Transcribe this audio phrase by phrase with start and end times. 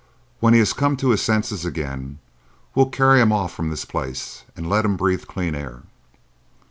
[0.39, 2.17] When he has come to his senses again
[2.73, 5.83] we'll carry him off from this place and let him breathe clean air.